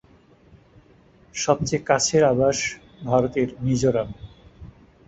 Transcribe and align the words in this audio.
সবচেয়ে 1.35 1.85
কাছের 1.89 2.23
আবাস 2.23 2.57
ভারতের 3.05 3.47
মিজোরাম। 3.63 4.09